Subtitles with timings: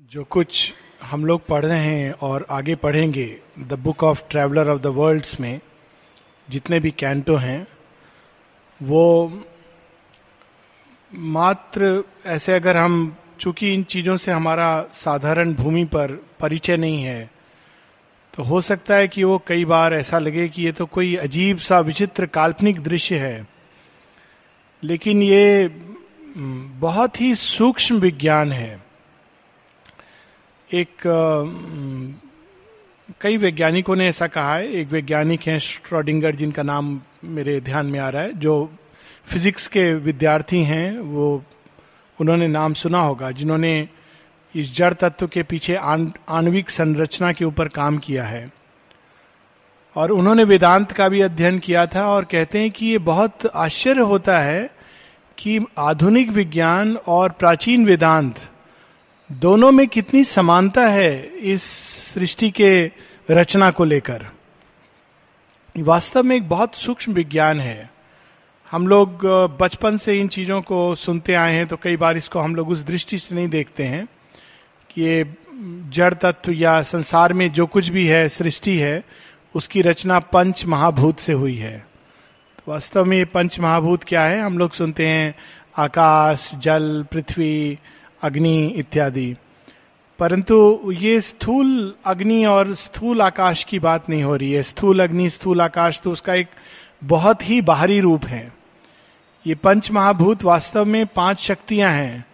[0.00, 4.80] जो कुछ हम लोग पढ़ रहे हैं और आगे पढ़ेंगे the book of traveller of
[4.80, 5.60] the worlds में,
[6.48, 7.66] जितने भी कैंटो हैं,
[8.82, 9.42] वो
[11.14, 17.30] मात्र ऐसे अगर हम, चूँकि इन चीज़ों से हमारा साधारण भूमि पर परिचय नहीं है
[18.34, 21.58] तो हो सकता है कि वो कई बार ऐसा लगे कि ये तो कोई अजीब
[21.58, 23.46] सा विचित्र काल्पनिक दृश्य है।
[24.82, 25.68] लेकिन ये
[26.80, 28.87] बहुत ही सूक्ष्म विज्ञान है।
[30.74, 30.88] एक
[33.20, 38.00] कई वैज्ञानिकों ने ऐसा कहा है। एक वैज्ञानिक हैं स्ट्रॉडिंगर जिनका नाम मेरे ध्यान में
[38.00, 38.70] आ रहा है, जो
[39.26, 41.42] फिजिक्स के विद्यार्थी हैं। वो,
[42.20, 43.88] उन्होंने नाम सुना होगा, जिन्होंने
[44.54, 48.50] इस जड़ तत्व के पीछे आणविक संरचना के ऊपर काम किया है।
[49.96, 54.00] और उन्होंने वेदांत का भी अध्ययन किया था और कहते हैं कि ये बहुत आश्चर्य
[54.00, 54.70] होता है
[55.38, 58.34] कि आधुनिक विज्ञान और प्राचीन वेदांत
[59.30, 61.62] दोनों में कितनी समानता है इस
[62.14, 62.90] सृष्टि के
[63.30, 64.26] रचना को लेकर?
[65.78, 67.90] वास्तव में एक बहुत सूक्ष्म विज्ञान है।
[68.70, 69.24] हम लोग
[69.60, 72.84] बचपन से इन चीज़ों को सुनते आए हैं तो कई बार इसको हम लोग उस
[72.84, 74.06] दृष्टि से नहीं देखते हैं
[74.90, 75.34] कि ये
[75.92, 79.02] जड़ तत्व या संसार में जो कुछ भी है, सृष्टि है,
[79.54, 81.78] उसकी रचना पंच महाभूत से हुई है।
[82.58, 84.40] तो वास्तव में ये पंच महाभूत क्या है?
[84.40, 85.34] हम लोग सुनते हैं
[85.76, 87.78] आकाश, जल, पृथ्वी
[88.22, 89.36] अग्नि इत्यादि।
[90.18, 95.30] परंतु ये स्थूल अग्नि और स्थूल आकाश की बात नहीं हो रही है। स्थूल अग्नि,
[95.30, 96.48] स्थूल आकाश तो उसका एक
[97.04, 98.52] बहुत ही बाहरी रूप है।
[99.46, 102.24] ये पंच महाभूत वास्तव में पाँच शक्तियाँ हैं।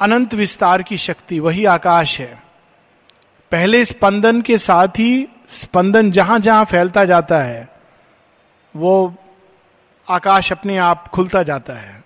[0.00, 2.42] अनंत विस्तार की शक्ति, वही आकाश है।
[3.50, 7.68] पहले स्पंदन के साथ ही स्पंदन जहाँ जहाँ फैलता जाता है,
[8.76, 9.14] वो
[10.10, 11.99] आकाश अपने आप खुलता जाता है।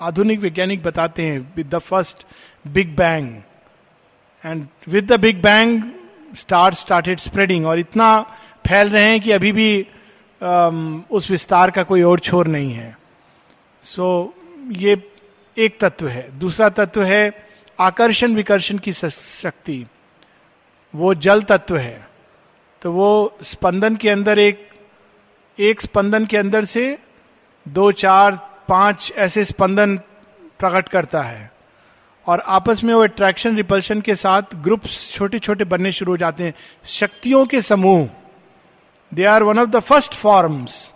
[0.00, 2.26] आधुनिक वैज्ञानिक बताते हैं with the first
[2.66, 3.42] big bang
[4.44, 5.82] and with the big bang
[6.34, 8.22] star started spreading और इतना
[8.68, 9.86] फैल रहे हैं कि अभी भी
[10.42, 12.98] um, उस विस्तार का कोई और छोर नहीं है।
[13.82, 15.10] सो so, ये
[15.58, 17.48] एक तत्व है। दूसरा तत्व है
[17.80, 19.86] आकर्षण विकर्षण की शक्ति।
[20.94, 22.08] वो जल तत्व है।
[22.82, 24.68] तो वो स्पंदन के अंदर एक
[25.58, 26.98] एक स्पंदन के अंदर से
[27.68, 29.96] दो चार पाँच ऐसे स्पंदन
[30.60, 31.50] प्रकट करता है
[32.26, 36.44] और आपस में वो अट्रैक्शन रिपल्शन के साथ ग्रुप्स छोटे छोटे बनने शुरू हो जाते
[36.44, 36.54] हैं।
[36.86, 38.08] शक्तियों के समूह
[39.12, 40.94] they are one of the first forms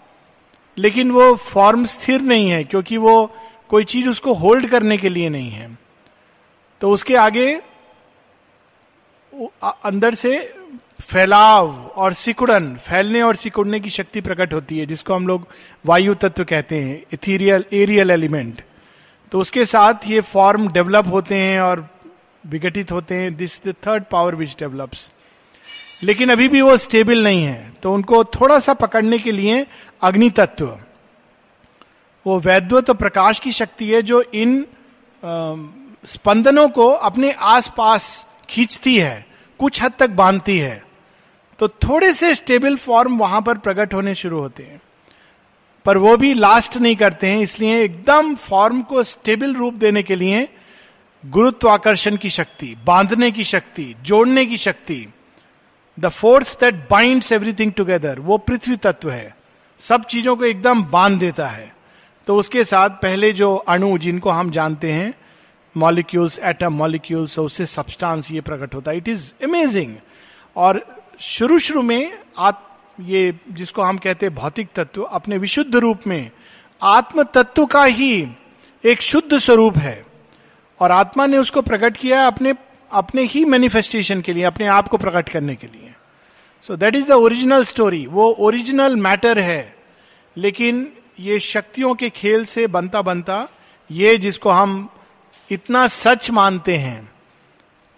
[0.77, 3.35] लेकिन वो फॉर्म स्थिर नहीं है, क्योंकि वो
[3.69, 5.79] कोई चीज़ उसको होल्ड करने के लिए नहीं है।
[6.81, 7.55] तो उसके आगे
[9.63, 10.33] अंदर से
[11.01, 15.47] फैलाव और सिकुड़न फैलने और सिकुड़ने की शक्ति प्रकट होती है जिसको हम लोग
[15.87, 18.63] वायु तत्व कहते हैं इथीरियल एरियल एलिमेंट
[19.33, 21.89] तो उसके साथ ये फॉर्म डेवलप होते हैं और
[22.47, 23.37] विघटित होते हैं.
[23.37, 25.11] This the third power which develops
[26.03, 27.73] लेकिन अभी भी वो स्टेबल नहीं है.
[27.83, 29.67] तो उनको थोड़ा सा पकड़ने के लिए
[30.03, 30.67] अग्नि तत्व.
[32.27, 35.55] वो वैद्य तो प्रकाश की शक्ति है जो इन आ,
[36.05, 39.27] स्पंदनों को अपने आसपास खींचती है
[39.59, 40.90] कुछ हद तक बांधती है।
[41.61, 44.81] तो थोड़े से स्टेबल फॉर्म वहाँ पर प्रकट होने शुरू होते हैं।
[45.85, 50.15] पर वो भी लास्ट नहीं करते हैं, इसलिए एकदम फॉर्म को स्टेबल रूप देने के
[50.15, 50.49] लिए
[51.27, 55.07] गुरुत्वाकर्षण की शक्ति, बांधने की शक्ति, जोड़ने की शक्ति
[56.01, 59.37] the force that binds everything together वो पृथ्वी तत्व है।
[59.81, 61.75] सब चीज़ों को एकदम बाँध देता है।
[62.27, 65.13] तो उसके साथ पहले जो अणु जिनको हम जानते हैं
[65.77, 69.95] मॉलिक्यूल्स एटम मॉलिक्यूल्स उससे सब्सटेंस ये प्रकट होता है। इट इज़ अमेजिंग
[70.57, 76.01] और शुरू शुरू में आप ये जिसको हम कहते हैं भौतिक तत्व, अपने विशुद्ध रूप
[76.07, 76.31] में
[76.83, 78.29] आत्म तत्व का ही
[78.85, 80.07] एक शुद्ध स्वरूप है।
[80.81, 82.55] और आत्मा ने उसको प्रकट किया अपने
[82.93, 85.95] अपने ही मैनिफेस्टेशन के लिए, अपने आप को प्रकट करने के लिए।
[86.63, 89.77] So that is the original story वो ओरिजिनल मैटर है।
[90.37, 93.49] लेकिन ये शक्तियों के खेल से बनता बनता
[93.91, 94.89] ये जिसको हम
[95.51, 97.10] इतना सच मानते हैं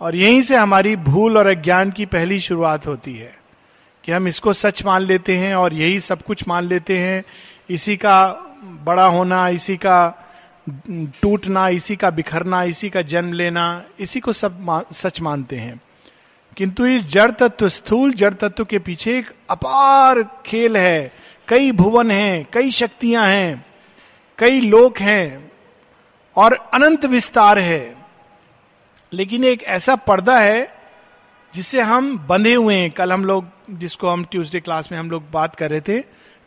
[0.02, 3.38] और यहीं से हमारी भूल और अज्ञान की पहली शुरुआत होती है
[4.04, 7.24] कि हम इसको सच मान लेते हैं और यही सब कुछ मान लेते हैं।
[7.70, 8.32] इसी का
[8.64, 10.28] बड़ा होना इसी का
[10.90, 15.80] टूटना इसी का बिखरना इसी का जन्म लेना इसी को सब मा, सच मानते हैं।
[16.56, 21.12] किंतु इस जड़ तत्व स्थूल जड़ तत्व के पीछे एक अपार खेल है।
[21.48, 23.66] कई भुवन हैं कई शक्तियाँ हैं
[24.38, 25.52] कई लोक हैं
[26.36, 28.01] और अनंत विस्तार है।
[29.12, 30.74] लेकिन एक ऐसा पर्दा है
[31.54, 35.30] जिससे हम बंधे हुए हैं। कल हम लोग जिसको हम ट्यूसडे क्लास में हम लोग
[35.30, 36.00] बात कर रहे थे।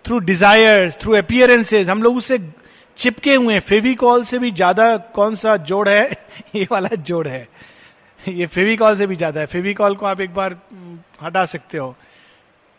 [0.05, 2.39] थ्रू डिजायर्स थ्रू अपियरेंसेज हम लोग उससे
[2.97, 6.11] चिपके हुए हैं। फेविकॉल से भी ज़्यादा कौन सा जोड़ है?
[6.55, 7.47] ये वाला जोड़ है।
[8.27, 10.57] ये फेविकॉल से भी ज़्यादा है। फेविकॉल को आप एक बार
[11.23, 11.95] हटा सकते हो।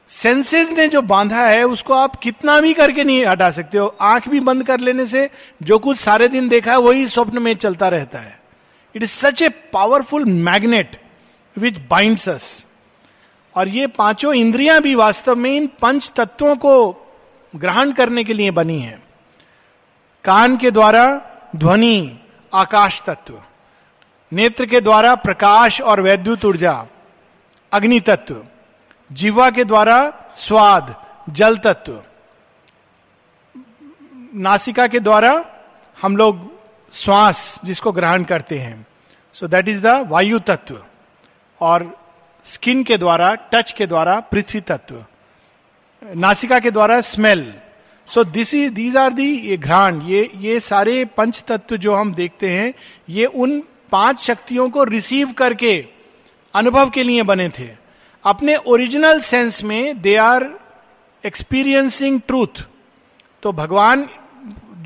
[0.08, 4.28] सेंसेस ने जो बांधा है, उसको आप कितना भी करके नहीं हटा सकते हो। आँख
[4.28, 5.30] भी बंद कर लेने से
[5.62, 8.45] जो कुछ सारे दिन देखा है, वही स्वप्न में चलता रहता है।
[8.96, 11.00] It is such a powerful magnet
[11.58, 12.66] which binds us
[13.54, 16.74] और ये पाँचों इंद्रियाँ भी वास्तव में इन पंच तत्वों को
[17.56, 19.02] ग्रहण करने के लिए बनी है।
[20.24, 21.04] कान के द्वारा
[21.56, 22.18] ध्वनि,
[22.54, 23.42] आकाश तत्व।
[24.32, 26.86] नेत्र के द्वारा प्रकाश और वैद्युत ऊर्जा,
[27.72, 28.44] अग्नि तत्व।
[29.12, 29.98] जीवा के द्वारा
[30.36, 30.94] स्वाद,
[31.30, 32.02] जल तत्व।
[34.34, 35.44] नासिका के द्वारा
[36.02, 36.55] हम लोग
[36.92, 38.86] श्वास जिसको ग्रहण करते हैं।
[39.36, 40.82] सो दैट इज़ द वायु तत्व।
[41.60, 41.96] और
[42.44, 45.04] स्किन के द्वारा टच के द्वारा पृथ्वी तत्व।
[46.02, 47.52] नासिका के द्वारा smell
[48.08, 52.50] so this is these are the घ्राण, ये ये सारे पंच तत्व जो हम देखते
[52.50, 52.72] हैं,
[53.08, 53.62] ये उन
[53.92, 55.84] पाँच शक्तियों को रिसीव करके,
[56.54, 57.68] अनुभव के लिए बने थे।
[58.24, 60.48] अपने ओरिजिनल सेंस में दे आर
[61.24, 62.62] एक्सपीरियंसिंग ट्रूथ
[63.42, 64.08] तो भगवान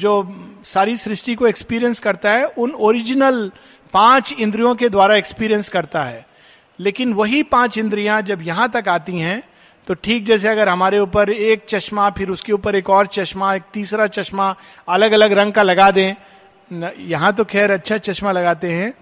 [0.00, 0.12] जो
[0.67, 3.50] सारी सृष्टि को एक्सपीरियंस करता है, उन ओरिजिनल
[3.94, 6.26] पाँच इंद्रियों के द्वारा एक्सपीरियंस करता है।
[6.79, 9.43] लेकिन वही पाँच इंद्रियाँ जब यहाँ तक आती हैं
[9.87, 13.62] तो ठीक जैसे अगर हमारे ऊपर एक चश्मा, फिर उसके ऊपर एक और चश्मा, एक
[13.73, 14.55] तीसरा चश्मा
[14.88, 16.14] अलग अलग रंग का लगा दें
[17.00, 18.93] यहाँ तो खैर अच्छा चश्मा लगाते हैं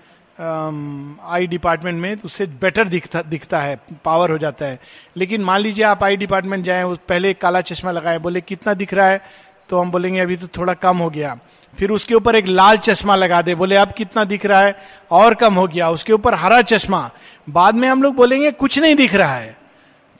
[1.28, 4.78] आई डिपार्टमेंट में उससे बेटर दिखता दिखता है पावर हो जाता है।
[5.16, 9.08] लेकिन मान लीजिए आप आई डिपार्टमेंट जाए पहले काला चश्मा लगाए, बोले, कितना दिख रहा
[9.08, 9.20] है?
[9.68, 11.38] तो हम बोलेंगे, अभी तो थोड़ा कम हो गया।
[11.78, 14.82] फिर उसके ऊपर एक लाल चश्मा लगा दे, बोले, अब कितना दिख रहा है?
[15.10, 17.10] और कम हो गया। उसके ऊपर हरा चश्मा।
[17.50, 19.58] बाद में हम लोग बोलेंगे, कुछ नहीं दिख रहा है।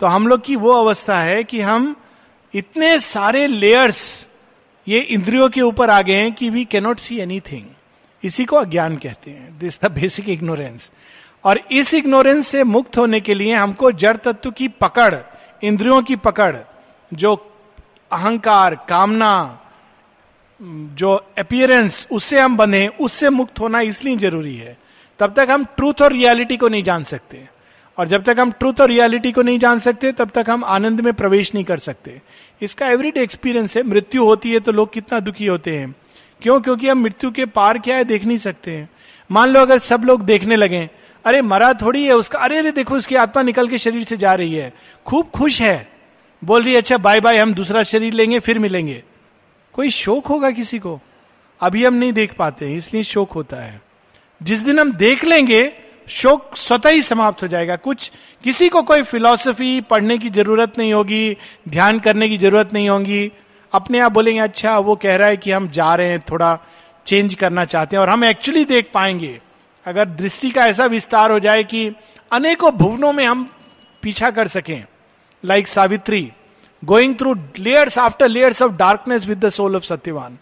[0.01, 1.97] तो हम लोग की वो अवस्था है कि हम
[2.55, 4.29] इतने सारे लेयर्स
[4.89, 7.65] ये इंद्रियों के ऊपर आ गए हैं कि वी कैनॉट सी एनीथिंग
[8.25, 10.93] इसी को अज्ञान कहते हैं। दिस द बेसिक इग्नोरेंस
[11.45, 15.15] और इस इग्नोरेंस से मुक्त होने के लिए हमको जड़ तत्व की पकड़,
[15.65, 16.57] इंद्रियों की पकड़,
[17.15, 17.48] जो
[18.13, 19.61] अहंकार, कामना,
[20.95, 24.79] जो अपियरेंस उससे हम बने, उससे मुक्त होना इसलिए ज़रूरी है।
[25.19, 27.49] तब तक हम ट्रूथ और रियलिटी को नहीं जान सकते।
[27.99, 31.01] और जब तक हम ट्रूथ और रियलिटी को नहीं जान सकते, तब तक हम आनंद
[31.01, 32.23] में प्रवेश नहीं कर सकते।
[32.63, 35.95] इसका एवरीडे एक्सपीरियंस है। मृत्यु होती है तो लोग कितना दुखी होते हैं।
[36.43, 36.61] क्यों?
[36.61, 38.05] क्योंकि हम मृत्यु के पार क्या है?
[38.05, 38.91] देख नहीं सकते हैं।
[39.31, 40.91] मान लो अगर सब लोग देखने लगे,
[41.25, 44.35] अरे मरा थोड़ी है उसका, अरे अरे देखो, उसकी आत्मा निकल के शरीर से जा
[44.35, 44.75] रही है।
[45.07, 45.98] खूब खुश है।
[46.45, 49.03] बोल रही अच्छा बाय बाय हम दूसरा शरीर लेंगे, फिर मिलेंगे.
[49.73, 51.01] कोई शोक होगा किसी को?
[51.61, 53.83] अभी हम नहीं देख पाते इसलिए शोक होता है।
[54.43, 55.73] जिस दिन हम देख लेंगे,
[56.09, 58.13] शोक स्वतः ही समाप्त हो जाएगा। कुछ,
[58.45, 61.37] किसी को कोई फिलॉसफी पढ़ने की ज़रूरत नहीं होगी,
[61.69, 63.33] ध्यान करने की ज़रूरत नहीं होगी।
[63.73, 66.59] अपने आप बोलेंगे अच्छा वो कह रहा है कि हम जा रहे हैं, थोड़ा
[67.07, 69.41] चेंज करना चाहते हैं और हम एक्चुअली देख पाएँगे।
[69.87, 71.93] अगर दृष्टि का ऐसा विस्तार हो जाए कि
[72.33, 73.51] अनेकों भुवनों में हम
[74.03, 74.85] पीछा कर सकें
[75.45, 76.33] like Savitri
[76.83, 80.39] going through layers after layers of darkness with the soul of Satyavan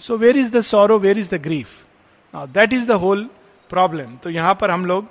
[0.00, 1.68] so where is the sorrow where is the grief
[2.34, 3.28] that is the whole
[3.70, 5.06] problem तो यहाँ पर हम लोग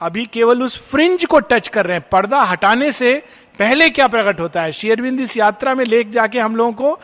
[0.00, 3.12] अभी केवल उस फ्रिंज को टच कर रहे हैं। पर्दा हटाने से
[3.58, 4.72] पहले क्या प्रकट होता है?
[4.72, 7.00] शेयरबिंद इस यात्रा में ले जाके हम लोगों को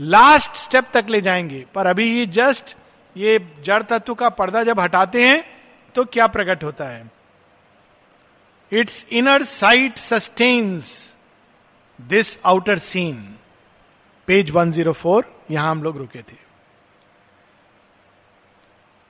[0.00, 2.76] लास्ट स्टेप तक ले जाएँगे। पर अभी ये जस्ट
[3.16, 5.44] ये जड़ तत्व का पर्दा जब हटाते हैं
[5.94, 7.17] तो क्या प्रकट होता है?
[8.72, 11.14] It's inner sight sustains
[11.98, 13.14] this outer scene
[14.28, 16.36] page 104 यहाँ हम लोग रुके थे।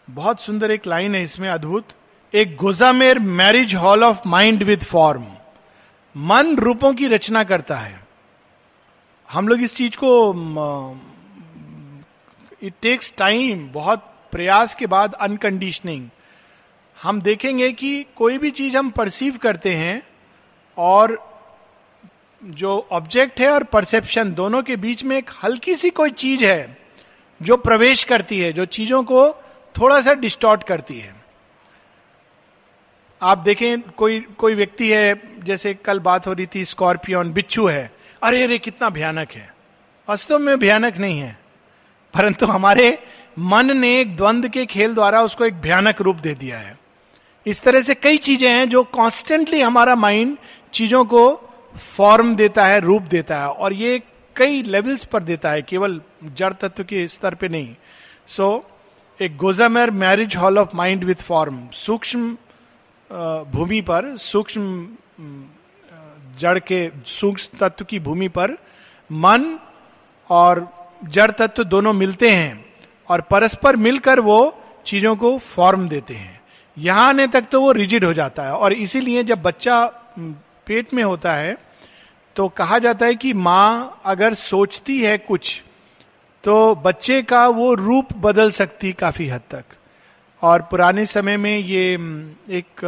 [0.08, 1.88] बहुत सुंदर एक लाइन है इसमें, अद्भुत।
[2.34, 5.26] एक gossamer marriage hall of mind with form
[6.16, 8.00] मन रूपों की रचना करता है।
[9.28, 10.10] हम लोग इस चीज़ को
[12.62, 16.08] इट टेक्स टाइम बहुत प्रयास के बाद अनकंडीशनिंग
[17.02, 20.02] हम देखेंगे कि कोई भी चीज़ हम परसीव करते हैं
[20.76, 21.28] और
[22.44, 26.78] जो ऑब्जेक्ट है और परसेप्शन दोनों के बीच में एक हल्की सी कोई चीज़ है
[27.42, 29.32] जो प्रवेश करती है, जो चीज़ों को
[29.80, 31.14] थोड़ा सा डिस्टॉर्ट करती है।
[33.22, 37.92] आप देखें, कोई कोई व्यक्ति है, जैसे कल बात हो रही थी स्कॉर्पियन बिच्छू है।
[38.22, 39.54] अरे अरे, कितना भयानक है।
[40.08, 41.38] वास्तव में भयानक नहीं है।
[42.14, 42.98] परंतु हमारे
[43.38, 46.87] मन ने एक द्वंद के खेल द्वारा उसको एक भयानक रूप दे दिया है।
[47.48, 50.36] इस तरह से कई चीज़ें हैं जो कॉन्स्टेंटली हमारा माइंड
[50.72, 51.22] चीज़ों को
[51.96, 54.02] फॉर्म देता है रूप देता है और ये
[54.36, 56.00] कई लेवल्स पर देता है केवल
[56.36, 57.74] जड़ तत्व के स्तर पे नहीं।
[58.26, 62.36] सो so, एक gossamer marriage hall of mind with form सूक्ष्म
[63.52, 64.88] भूमि पर सूक्ष्म
[66.38, 68.56] जड़ के सूक्ष्म तत्व की भूमि पर
[69.10, 69.58] मन
[70.30, 70.68] और
[71.04, 72.64] जड़ तत्व दोनों मिलते हैं
[73.08, 74.40] और परस्पर मिलकर वो
[74.86, 76.37] चीज़ों को फॉर्म देते हैं।
[76.78, 79.84] यहाँ आने तक तो वो रिजिड हो जाता है। और इसीलिए जब बच्चा
[80.66, 81.56] पेट में होता है
[82.36, 85.62] तो कहा जाता है कि माँ अगर सोचती है कुछ
[86.44, 89.64] तो बच्चे का वो रूप बदल सकती काफ़ी हद तक।
[90.42, 91.92] और पुराने समय में ये
[92.58, 92.84] एक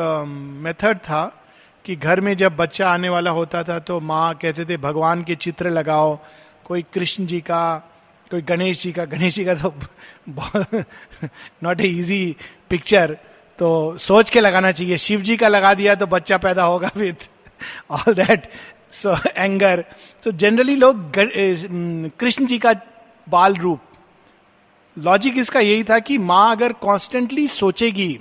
[0.64, 1.24] मेथड था
[1.84, 5.34] कि घर में जब बच्चा आने वाला होता था तो माँ कहते थे, भगवान के
[5.36, 6.18] चित्र लगाओ,
[6.64, 7.78] कोई कृष्ण जी का,
[8.30, 9.74] कोई गणेश जी का, गणेश जी का तो
[11.62, 12.36] नॉट ए इजी
[12.70, 13.16] पिक्चर
[13.60, 17.28] तो सोच के लगाना चाहिए। शिव जी का लगा दिया तो बच्चा पैदा होगा with
[17.90, 18.46] all that
[18.92, 19.84] so anger
[20.24, 21.12] so generally लोग
[22.20, 22.72] कृष्ण जी का
[23.26, 23.80] बाल रूप।
[24.96, 28.18] लॉजिक इसका यही था कि माँ अगर कॉन्स्टेंटली सोचेगी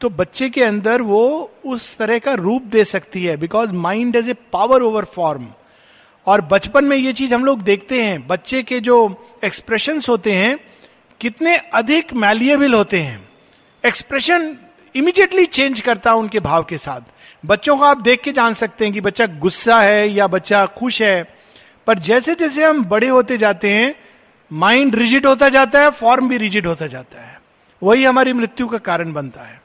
[0.00, 1.22] तो बच्चे के अंदर वो
[1.66, 5.46] उस तरह का रूप दे सकती है। Because mind as a power over form
[6.26, 8.98] और बचपन में ये चीज़ हम लोग देखते हैं। बच्चे के जो
[9.44, 10.58] एक्सप्रेशन होते हैं,
[11.20, 13.27] कितने अधिक मैलिएबल होते हैं।
[13.88, 14.56] एक्सप्रेशन
[14.94, 17.00] इमीडिएटली चेंज करता है उनके भाव के साथ
[17.44, 21.00] बच्चों को आप देख के जान सकते हैं कि बच्चा गुस्सा है या बच्चा खुश
[21.02, 21.22] है
[21.86, 23.94] पर जैसे जैसे हम बड़े होते जाते हैं
[24.50, 27.36] माइंड रिजिड होता जाता है फॉर्म भी रिजिड होता जाता है
[27.82, 29.60] वही हमारी मृत्यु का कारण बनता है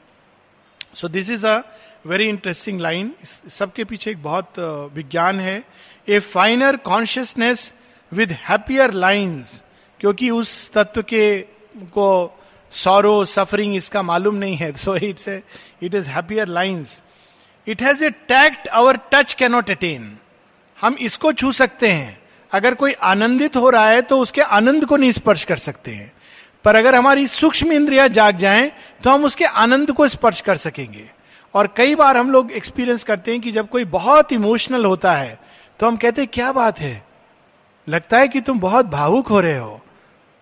[0.95, 1.61] so this is a
[2.05, 4.59] very interesting line सबके पीछे एक बहुत
[4.95, 5.63] विज्ञान है
[6.07, 7.73] a finer consciousness
[8.11, 9.61] with happier lines
[9.99, 11.25] क्योंकि उस तत्व के
[11.89, 12.09] को
[12.73, 17.01] सॉरो सफरिंग इसका मालूम नहीं है so it's it is happier lines
[17.67, 20.17] it has a tact our touch cannot attain
[20.77, 22.17] हम इसको छू सकते हैं।
[22.51, 26.11] अगर कोई आनंदित हो रहा है तो उसके आनंद को नहीं स्पर्श कर सकते हैं।
[26.65, 28.71] पर अगर हमारी सूक्ष्म इंद्रिया जाग जाएँ
[29.03, 31.09] तो हम उसके आनंद को स्पर्श कर सकेंगे।
[31.53, 35.39] और कई बार हम लोग एक्सपीरियंस करते हैं कि जब कोई बहुत इमोशनल होता है
[35.79, 37.03] तो हम कहते हैं, क्या बात है?
[37.87, 39.81] लगता है कि तुम बहुत भावुक हो रहे हो।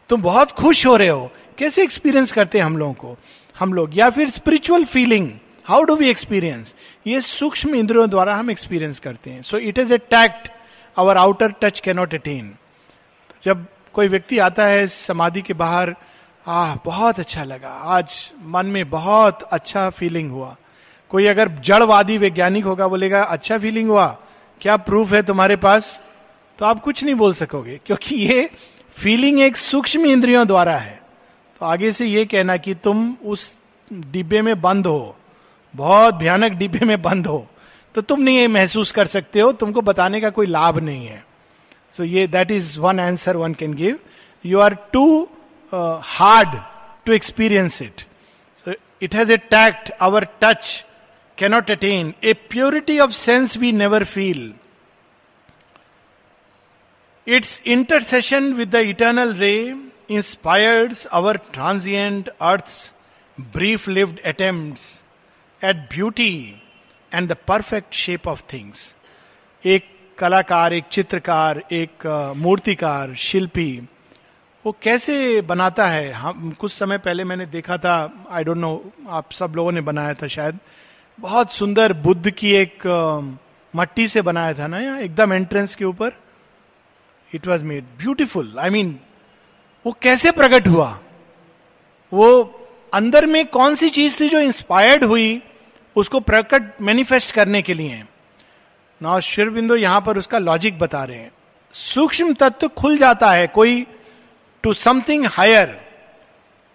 [0.10, 3.18] तुम बहुत खुश हो रहे हो। कैसे एक्सपीरियंस करते हैं हम लोगों को?
[3.60, 5.32] हम लोग, या फिर spiritual feeling
[5.66, 6.76] how do we experience
[7.08, 10.50] ये सूक्ष्म इंद्रियों द्वारा हम एक्सपीरियंस करते हैं। So it is a tact
[10.98, 12.56] our outer touch cannot attain
[13.44, 15.96] जब कोई व्यक्ति आता है समाधि के बाहर,
[16.48, 20.56] आह, बहुत अच्छा लगा। आज मन में बहुत अच्छा फीलिंग हुआ।
[21.10, 24.18] कोई अगर जड़वादी वैज्ञानिक होगा, बोलेगा अच्छा फीलिंग हुआ।
[24.62, 26.02] क्या प्रूफ है तुम्हारे पास?
[26.60, 28.50] तो आप कुछ नहीं बोल सकोगे, क्योंकि ये
[28.96, 31.01] फीलिंग एक सूक्ष्म इंद्रियों द्वारा है।
[31.62, 33.54] तो आगे से ये कहना कि तुम उस
[33.92, 35.16] डिब्बे में बंद हो,
[35.74, 37.48] बहुत भयानक डिब्बे में बंद हो
[37.96, 41.24] तो तुम नहीं ये महसूस कर सकते हो, तुमको बताने का कोई लाभ नहीं है।
[41.98, 44.00] सो ये that is one answer one can give
[44.46, 45.06] you are too
[45.74, 46.56] hard
[47.06, 48.06] to experience it
[49.02, 50.74] it has a tact our touch
[51.38, 54.54] cannot attain a purity of sense we never feel
[57.28, 59.56] its intercession with the eternal ray
[60.12, 62.94] inspires our transient earth
[63.40, 66.34] brief lived attempt at beauty
[67.12, 68.94] and the perfect shape of things
[69.64, 72.06] एक कलाकार, एक चित्रकार, एक
[72.38, 73.88] मूर्तिकार, शिल्पी,
[74.66, 76.12] वो कैसे बनाता है?
[76.12, 80.14] हम, कुछ समय पहले मैंने देखा था आई डोंट नो आप सब लोगों ने बनाया
[80.14, 80.60] था शायद,
[81.20, 82.86] बहुत सुंदर बुद्ध की एक
[83.74, 86.14] मट्टी से बनाया था ना यहाँ, एकदम एंट्रेंस के ऊपर।
[87.34, 89.00] It was made beautiful I mean
[89.86, 91.00] वो कैसे प्रकट हुआ?
[92.14, 92.44] वो
[92.94, 95.42] अंदर में कौन सी चीज़ थी जो इंस्पायर्ड हुई,
[95.96, 98.04] उसको प्रकट मैनिफेस्ट करने के लिए?
[99.02, 101.32] ना शिवबिंदु यहाँ पर उसका लॉजिक बता रहे हैं।
[101.72, 103.88] सूक्ष्म तत्व खुल जाता है कोई
[104.64, 105.82] टू समथिंग हायर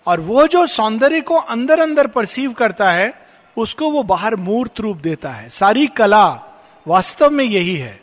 [0.07, 3.13] और वो जो सौंदर्य को अंदर अंदर परसीव करता है,
[3.57, 6.43] उसको वो बाहर मूर्त रूप देता है। सारी कला
[6.87, 8.01] वास्तव में यही है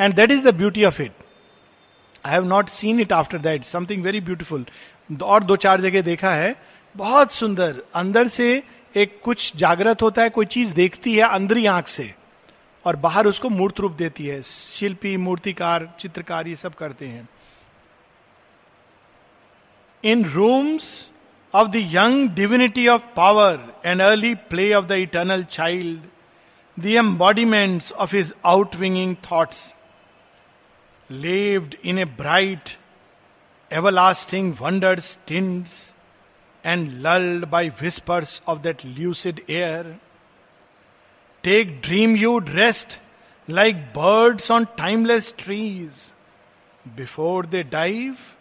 [0.00, 1.12] and that is the beauty of it
[2.26, 4.66] I have not seen it after that something very beautiful
[5.22, 6.56] और दो चार जगह देखा है।
[6.96, 8.62] बहुत सुंदर। अंदर से
[8.96, 12.14] एक कुछ जागृत होता है, कोई चीज़ देखती है अंदरी आँख से।
[12.84, 17.28] और बाहर उसको मूर्त रूप देती है। शिल्पी, मूर्तिकार, चित्रकार ये सब करते हैं।
[20.04, 21.10] In rooms
[21.54, 26.00] of the young divinity of power and early play of the eternal child,
[26.80, 29.76] the embodiments of his outwinging thoughts.
[31.10, 32.76] Laved in a bright
[33.70, 35.94] everlasting wonders tints
[36.64, 39.98] and lulled by whispers of that lucid air.
[41.44, 43.00] Take dream you'd rest
[43.48, 46.12] like birds on timeless trees
[46.96, 48.36] before they dive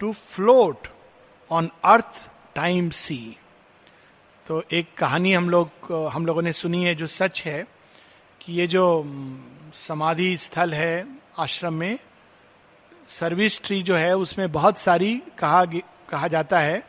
[0.00, 0.88] to float
[1.50, 3.38] on earth time sea.
[4.46, 7.62] तो एक कहानी हम लोग हम लोगों ने सुनी है जो सच है
[8.40, 8.84] कि ये जो
[9.74, 11.98] समाधि स्थल है आश्रम में
[13.08, 15.64] सर्विस ट्री जो है, उसमें बहुत सारी कहा
[16.10, 16.82] कहा जाता है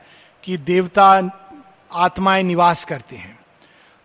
[0.43, 1.21] कि देवता
[1.93, 3.39] आत्माएँ निवास करते हैं।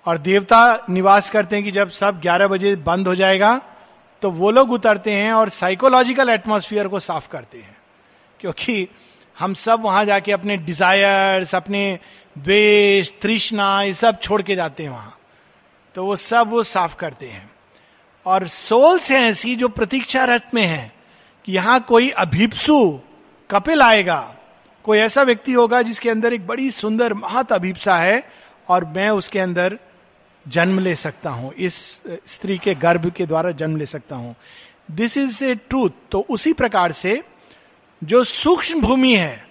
[0.06, 3.60] और देवता निवास करते हैं कि जब सब 11 बजे बंद हो जाएगा
[4.22, 7.76] तो वो लोग उतरते हैं और साइकोलॉजिकल एटमोसफियर को साफ़ करते हैं।
[8.40, 8.88] क्योंकि
[9.38, 11.98] हम सब वहाँ जाके अपने डिजायर्स अपने
[12.38, 15.18] द्वेष, तृष्णा, ये सब छोड़ के जाते हैं वहाँ।
[15.94, 17.50] तो वो सब वो साफ़ करते हैं।
[18.28, 20.92] और सोल्स हैं ऐसी जो प्रतीक्षा रथ में है
[21.44, 22.78] कि यहाँ कोई अभिप्सु
[23.50, 24.20] कपिल आएगा,
[24.84, 28.22] कोई ऐसा व्यक्ति होगा जिसके अंदर एक बड़ी सुंदर महत अभिप्सा है
[28.68, 29.78] और मैं उसके अंदर
[30.46, 34.34] जन्म ले सकता हूँ, इस स्त्री के गर्भ के द्वारा जन्म ले सकता हूँ।
[34.90, 37.20] दिस इज़ ए ट्रूथ तो उसी प्रकार से
[38.02, 39.44] जो सूक्ष्म भूमि है,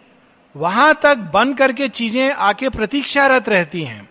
[0.55, 4.09] वहाँ तक बन करके चीज़ें आके प्रतीक्षारत रहती हैं।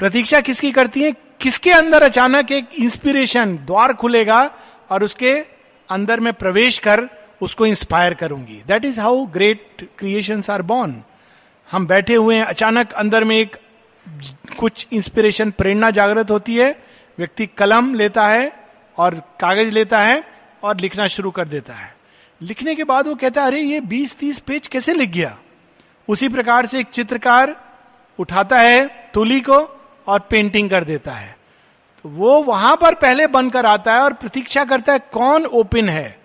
[0.00, 1.12] प्रतीक्षा किसकी करती है?
[1.40, 4.50] किसके अंदर अचानक एक इंस्पिरेशन द्वार खुलेगा
[4.90, 5.46] और उसके
[5.90, 7.08] अंदर में प्रवेश कर
[7.42, 8.62] उसको इंस्पायर करूँगी?
[8.66, 11.02] That is how great creation are born
[11.72, 13.56] हम बैठे हुए हैं, अचानक अंदर में एक
[14.58, 16.82] कुछ इंस्पिरेशन प्रेरणा जागृत होती है,
[17.18, 18.52] व्यक्ति कलम लेता है
[18.98, 20.24] और कागज़ लेता है
[20.62, 21.96] और लिखना शुरू कर देता है।
[22.42, 25.38] लिखने के बाद वो कहता है, अरे, ये 20-30 पेज कैसे लिख गया?
[26.08, 27.64] उसी प्रकार से एक चित्रकार
[28.18, 29.77] उठाता है, तुली को
[30.08, 31.36] और पेंटिंग कर देता है।
[32.04, 36.16] तो वो वहाँ पर पहले बनकर आता है और प्रतीक्षा करता है कौन ओपन है।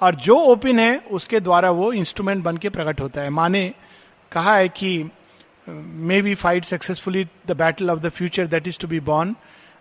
[0.00, 3.72] और जो ओपन है, उसके द्वारा वो इंस्ट्रूमेंट बन के प्रकट होता है। माने
[4.32, 5.10] कहा है कि
[5.68, 9.34] may we fight successfully the battle of the future that is to be born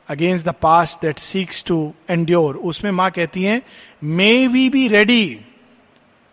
[0.09, 1.77] against the past that seeks to
[2.09, 3.61] endure उसमें माँ कहती है
[4.03, 5.25] may we be ready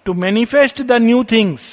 [0.06, 1.70] to manifest the new things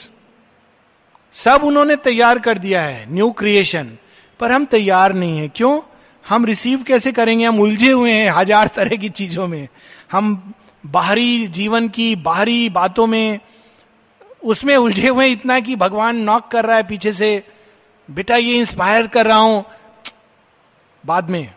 [1.34, 3.92] सब उन्होंने तैयार कर दिया है न्यू क्रिएशन
[4.40, 5.82] पर हम तैयार नहीं है। क्यों?
[6.30, 7.46] हम रिसीव कैसे करेंगे?
[7.46, 9.68] हम उलझे हुए हैं हज़ार तरह की चीज़ों में।
[10.12, 10.54] हम
[10.86, 13.40] बाहरी जीवन की, बाहरी बातों में,
[14.44, 17.44] उसमें उलझे हुए इतना कि भगवान नॉक कर रहा है पीछे से,
[18.10, 19.66] बेटा, ये इंस्पायर कर रहा हूँ।
[21.06, 21.54] बाद में,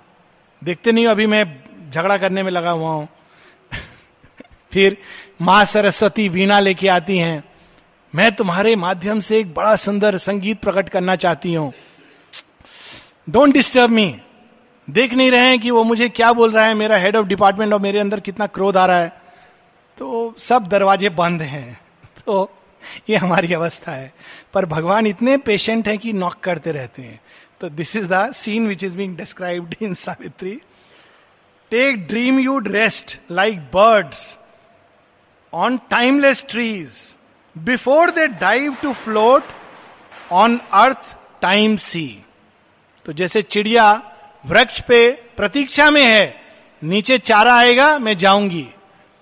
[0.64, 1.44] देखते नहीं अभी मैं
[1.90, 3.09] झगड़ा करने में लगा हुआ हूँ।
[4.72, 4.96] फिर
[5.42, 7.44] माँ सरस्वती वीणा लेके आती हैं,
[8.14, 11.72] मैं तुम्हारे माध्यम से एक बड़ा सुंदर संगीत प्रकट करना चाहती हूँ।
[13.28, 14.20] डोंट डिस्टर्ब मी
[14.90, 17.72] देख नहीं रहे हैं कि वो मुझे क्या बोल रहा है, मेरा हेड ऑफ़ डिपार्टमेंट
[17.72, 19.22] और मेरे अंदर कितना क्रोध आ रहा है।
[19.98, 21.80] तो सब दरवाजे बंद हैं।
[22.26, 22.50] तो
[23.10, 24.12] ये हमारी अवस्था है।
[24.54, 27.20] पर भगवान इतने पेशेंट हैं कि नॉक करते रहते हैं।
[27.60, 30.60] तो this is the scene which is being described in Savitri
[31.70, 34.38] take dream hued rest like birds
[35.52, 37.18] on timeless trees
[37.58, 39.44] before they dive to float
[40.32, 42.24] on earth time sea
[43.09, 43.85] तो जैसे चिड़िया
[44.44, 44.99] वृक्ष पे
[45.37, 46.35] प्रतीक्षा में है,
[46.83, 48.66] नीचे चारा आएगा, मैं जाऊँगी।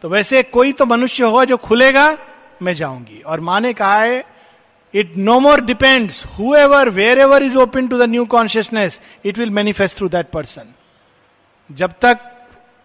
[0.03, 2.07] तो वैसे कोई तो मनुष्य होगा जो खुलेगा,
[2.63, 4.25] मैं जाऊँगी। और माँ ने कहा है
[4.95, 6.25] it no more depends
[6.57, 10.75] whoever wherever is open to the new consciousness it will manifest through that person
[11.71, 12.19] जब तक,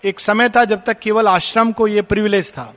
[0.04, 2.74] एक समय था जब तक केवल आश्रम को यह प्रिविलेज था।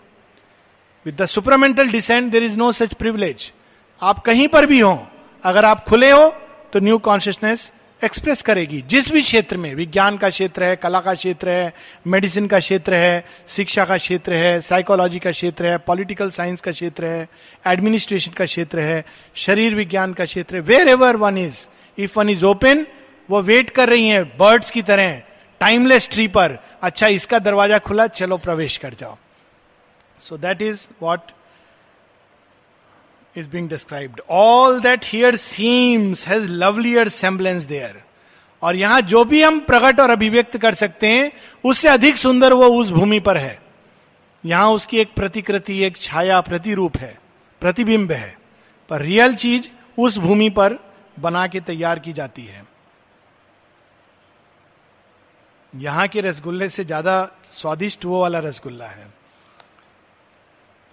[1.06, 3.50] With the supramental descent there is no such privilege
[4.02, 4.98] आप कहीं पर भी हो,
[5.44, 6.28] अगर आप खुले हो
[6.72, 7.72] तो न्यू कॉन्शियसनेस
[8.04, 11.72] एक्सप्रेस करेगी। जिस भी क्षेत्र में, विज्ञान का क्षेत्र है, कला का क्षेत्र है
[12.06, 16.72] मेडिसिन का क्षेत्र है, शिक्षा का क्षेत्र है साइकोलॉजी का क्षेत्र है पॉलिटिकल साइंस का
[16.72, 17.28] क्षेत्र है
[17.66, 19.04] एडमिनिस्ट्रेशन का क्षेत्र है,
[19.36, 21.66] शरीर विज्ञान का क्षेत्र है wherever one is
[21.98, 22.86] if one is open
[23.28, 25.20] वो वेट कर रही है बर्ड्स की तरह
[25.60, 29.16] टाइमलेस ट्री पर अच्छा इसका दरवाज़ा खुला, चलो प्रवेश कर जाओ।
[30.20, 31.30] So that is what
[33.36, 34.20] is being described.
[34.28, 37.96] All that here seems has lovelier semblance there.
[38.62, 41.32] और यहाँ जो भी हम प्रकट और अभिव्यक्त कर सकते हैं,
[41.64, 43.58] उससे अधिक सुंदर वो उस भूमि पर है
[44.44, 47.18] यहाँ उसकी एक प्रतिकृति, एक छाया, प्रतिरूप है,
[47.62, 48.36] प्रतिबिंब है
[48.90, 49.68] पर रियल चीज़
[49.98, 50.78] उस भूमि पर
[51.20, 52.62] बना के तैयार की जाती है
[55.72, 57.16] यहाँ के रसगुल्ले से ज़्यादा
[57.50, 59.06] स्वादिष्ट वो वाला रसगुल्ला है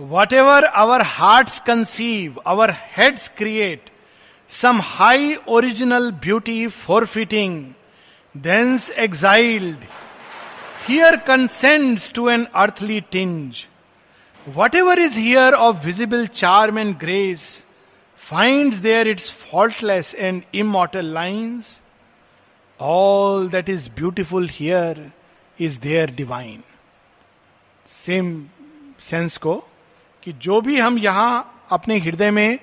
[0.10, 3.92] Whatever our hearts conceive, our heads create,
[4.48, 7.76] some high original beauty forfeiting,
[8.34, 9.78] thence exiled,
[10.88, 13.70] here consents to an earthly tinge.
[14.56, 17.64] Whatever is here of visible charm and grace
[18.16, 21.80] finds there its faultless and immortal lines.
[22.80, 25.14] All that is beautiful here
[25.60, 26.64] is there divine.
[27.84, 28.50] Same
[28.98, 29.62] sense को
[30.24, 32.60] कि जो भी हम यहाँ अपने हृदय में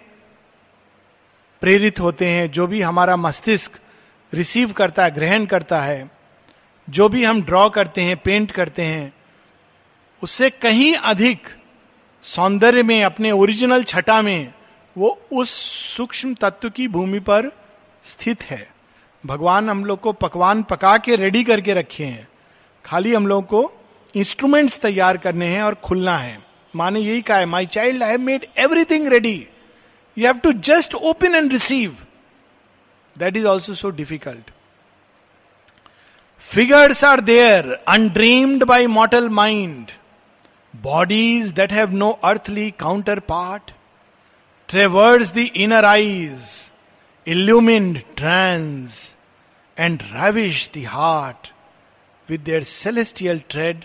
[1.60, 3.72] प्रेरित होते हैं, जो भी हमारा मस्तिष्क
[4.34, 6.10] रिसीव करता है, ग्रहण करता है,
[6.90, 9.14] जो भी हम ड्रॉ करते हैं, पेंट करते हैं,
[10.22, 11.48] उससे कहीं अधिक
[12.22, 14.54] सौंदर्य में, अपने ओरिजिनल छटा में,
[14.98, 15.50] वो उस
[15.96, 17.50] सूक्ष्म तत्व की भूमि पर
[18.02, 18.70] स्थित है।
[19.26, 22.28] भगवान हम लोग को पकवान पका के रेडी करके रखे हैं।
[22.84, 23.72] खाली हम लोग को
[24.14, 28.20] इंस्ट्रूमेंट्स तैयार करने हैं और खुलना है। माने यही कहा है my child I have
[28.20, 29.36] made everything ready
[30.16, 31.96] you have to just open and receive
[33.16, 34.50] that is also so difficult
[36.44, 39.90] figures are there undreamed by mortal mind
[40.74, 42.70] bodies that have no earthly
[43.34, 43.70] counterpart
[44.68, 46.68] traverse the inner eyes
[47.26, 49.16] illumined trance
[49.76, 51.50] and ravish the heart
[52.28, 53.84] with their celestial tread,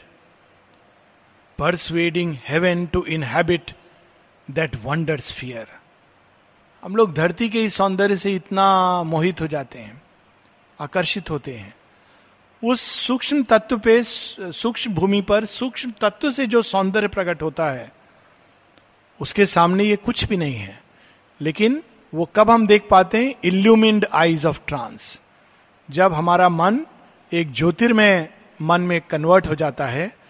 [1.64, 3.74] persuading heaven to inhabit
[4.50, 5.68] that wonder sphere.
[6.84, 10.02] हम लोग धरती के इस सौंदर्य से इतना मोहित हो जाते हैं,
[10.80, 11.76] आकर्षित होते हैं।
[12.64, 17.92] उस सूक्ष्म तत्व पे, सूक्ष्म भूमि पर, सूक्ष्म तत्व से जो सौंदर्य प्रकट होता है,
[19.22, 20.82] उसके सामने ये कुछ भी नहीं है।
[21.42, 23.36] लेकिन वो कब हम देख पाते हैं?
[23.44, 25.22] इल्यूमिंड आईज ऑफ़ ट्रांस
[25.90, 26.80] जब हमारा मन
[27.34, 28.30] एक ज्योतिर्मय
[28.62, 30.23] मन में कन्वर्ट हो जाता है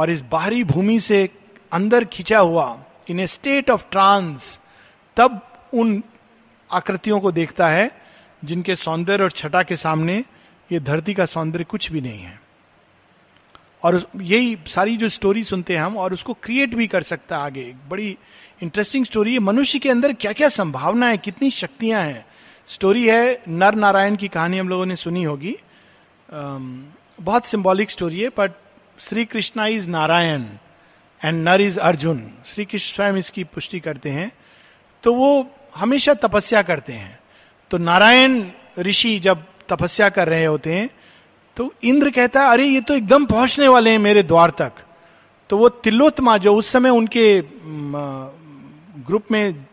[0.00, 1.28] और इस बाहरी भूमि से
[1.72, 2.66] अंदर खिंचा हुआ
[3.10, 4.58] in a state of trance
[5.16, 5.40] तब
[5.74, 6.02] उन
[6.70, 7.90] आकृतियों को देखता है,
[8.42, 10.24] जिनके सौंदर्य और छटा के सामने
[10.70, 12.40] ये धरती का सौंदर्य कुछ भी नहीं है।
[13.82, 17.42] और यही सारी जो स्टोरी सुनते हैं हम, और उसको क्रिएट भी कर सकता है
[17.42, 18.16] आगे। बड़ी
[18.62, 22.24] इंटरेस्टिंग स्टोरी है, मनुष्य के अंदर क्या क्या संभावना है, कितनी शक्तियाँ हैं।
[22.68, 25.56] स्टोरी है, नर नारायण की कहानी हम लोगों ने सुनी होगी।
[26.28, 28.52] बहुत सिंबॉलिक स्टोरी है but
[29.00, 30.42] Shri Krishna is Narayan
[31.24, 32.18] and Nar is Arjun.
[32.46, 34.32] Shri Krishna स्वयं इसकी पुष्टि करते हैं।
[35.02, 37.18] तो वो हमेशा तपस्या करते हैं।
[37.70, 38.44] तो नारायण
[38.78, 40.90] ऋषि जब तपस्या कर रहे होते हैं
[41.56, 44.72] तो इंद्र कहता है, अरे, ये तो एकदम पहुँचने वाले हैं मेरे द्वार तक।
[45.50, 47.42] तो वो तिलोत्मा जो उस समय उनके
[49.02, 49.66] ग्रुप में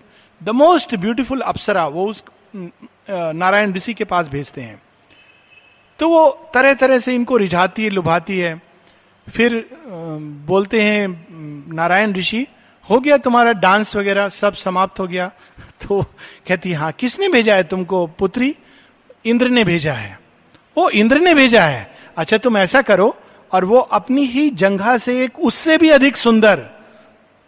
[0.43, 2.23] द मोस्ट ब्यूटिफुल अप्सरा, वो उस
[2.55, 4.81] नारायण ऋषि के पास भेजते हैं।
[5.99, 8.66] तो वो तरह तरह से इनको रिझाती है, लुभाती है।
[9.35, 9.69] फिर
[10.47, 11.27] बोलते हैं
[11.73, 12.47] नारायण ऋषि,
[12.89, 15.27] हो गया तुम्हारा डांस वगैरह सब समाप्त हो गया।
[15.81, 16.01] तो
[16.47, 18.55] कहती हाँ किसने भेजा है तुमको, पुत्री?
[19.25, 20.19] इंद्र ने भेजा है।
[20.77, 21.97] वो इंद्र ने भेजा है?
[22.17, 23.15] अच्छा तुम ऐसा करो
[23.51, 26.65] और वो अपनी ही जंघा से एक, उससे भी अधिक सुंदर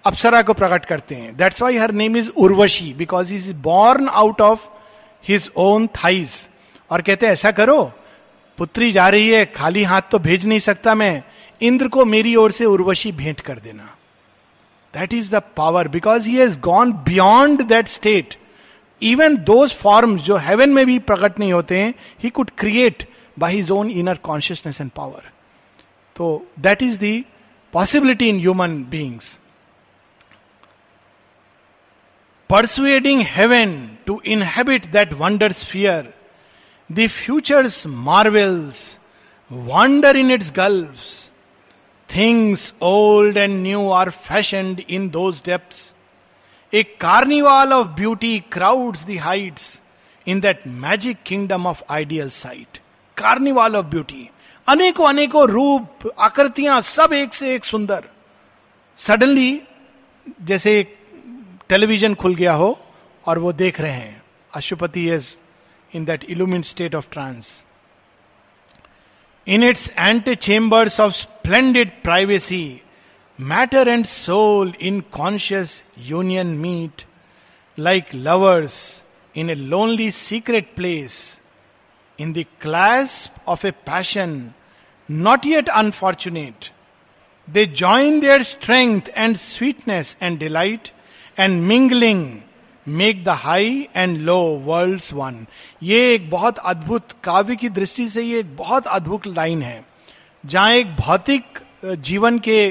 [0.05, 4.41] अप्सरा को प्रकट करते हैं। That's why her name is Urvashi because is born out
[4.41, 4.67] of
[5.27, 6.49] his own thighs
[6.89, 7.93] और कहते ऐसा करो,
[8.57, 11.23] पुत्री जा रही है, खाली हाथ तो भेज नहीं सकता मैं।
[11.61, 13.95] इंद्र को मेरी ओर से उर्वशी भेंट कर देना
[14.93, 18.35] that is the power because he has gone beyond that state
[19.01, 21.93] even those form जो हेवन में भी प्रकट नहीं होते हैं
[22.23, 23.07] he could create
[23.39, 25.31] by his own inner consciousness and power
[26.15, 27.23] तो that is the
[27.73, 29.37] possibility in human beings
[32.49, 36.13] persuading heaven to inhabit that wonder sphere.
[36.89, 38.97] The future's marvels
[39.51, 41.28] wander in its gulfs.
[42.15, 45.91] Things old and new are fashion in those depths
[46.73, 49.79] a carnival of beauty crowd the heights
[50.27, 52.77] in that magic kingdom of ideal sight
[53.17, 54.29] carnival of beauty
[54.67, 58.03] अनेकों अनेकों रूप, आकृतियाँ सब एक से एक सुंदर।
[58.97, 59.61] Suddenly
[60.41, 60.95] जैसे एक
[61.69, 62.79] टेलीविज़न खुल गया हो
[63.25, 64.21] और वो देख रहे हैं।
[64.53, 65.35] Ashwapati is
[65.93, 67.65] in that illumine state of trance
[69.49, 72.83] In its antechambers of splendid privacy,
[73.35, 77.05] matter and soul in conscious union meet,
[77.75, 79.01] like lovers
[79.33, 81.41] in a lonely secret place,
[82.19, 84.53] in the clasp of a passion
[85.07, 86.69] not yet unfortunate.
[87.47, 90.91] They join their strength and sweetness and delight,
[91.35, 92.43] and mingling,
[92.87, 95.45] make the high and low world one
[95.83, 99.83] ये एक बहुत अद्भुत काव्य की दृष्टि से ये एक बहुत अद्भुत लाइन है,
[100.43, 102.67] जहाँ एक भौतिक जीवन के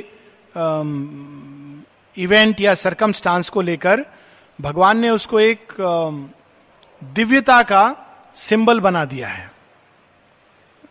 [2.16, 4.04] इवेंट या सरकमस्टांस को लेकर
[4.60, 5.72] भगवान ने उसको एक
[7.04, 7.84] दिव्यता का
[8.36, 9.50] सिंबल बना दिया है।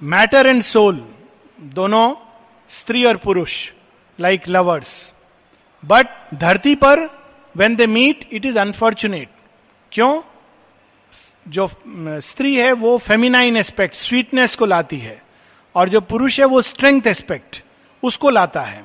[0.01, 1.05] मैटर एंड सोल
[1.59, 2.15] दोनों,
[2.69, 3.71] स्त्री और पुरुष
[4.19, 5.13] लाइक लवर्स
[5.83, 7.16] बट धरती पर
[7.57, 9.29] when they meet it is unfortunate
[9.91, 10.21] क्यों?
[11.47, 11.69] जो
[12.21, 15.21] स्त्री है, वो फेमिनाइन एस्पेक्ट स्वीटनेस को लाती है।
[15.75, 17.61] और जो पुरुष है, वो स्ट्रेंथ एस्पेक्ट
[18.03, 18.83] उसको लाता है।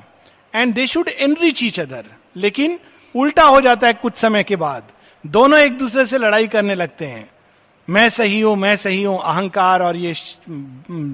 [0.53, 2.05] And they should enrich each other
[2.37, 2.79] लेकिन
[3.15, 4.91] उल्टा हो जाता है कुछ समय के बाद।
[5.23, 7.29] दोनों एक दूसरे से लड़ाई करने लगते हैं।
[7.87, 10.13] मैं सही हूँ, मैं सही हूँ, अहंकार और ये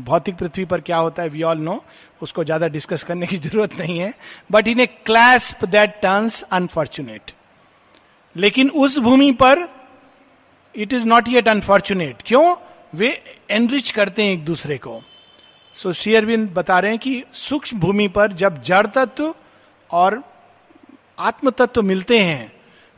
[0.06, 1.84] भौतिक पृथ्वी पर क्या होता है वी ऑल नो
[2.22, 4.14] उसको ज़्यादा डिस्कस करने की ज़रूरत नहीं है।
[4.52, 7.32] But in a clasp that turns unfortunate
[8.40, 9.68] लेकिन उस भूमि पर
[10.76, 12.56] it is not yet unfortunate क्यों?
[12.96, 15.02] वे एनरिच करते हैं एक दूसरे को।
[15.74, 19.36] सो so, शेयरविंद बता रहे हैं कि सूक्ष्म भूमि पर जब जड़ तत्व
[19.92, 20.24] और
[21.20, 22.52] आत्म तत्व मिलते हैं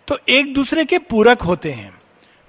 [0.07, 2.01] तो एक दूसरे के पूरक होते हैं।